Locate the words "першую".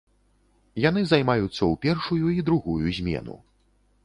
1.85-2.25